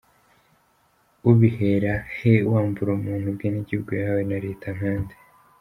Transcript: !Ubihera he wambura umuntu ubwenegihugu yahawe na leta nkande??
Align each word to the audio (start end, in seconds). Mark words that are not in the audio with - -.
!Ubihera 1.31 1.93
he 2.15 2.33
wambura 2.51 2.89
umuntu 2.99 3.25
ubwenegihugu 3.31 3.89
yahawe 3.99 4.23
na 4.29 4.37
leta 4.45 4.67
nkande?? 4.77 5.15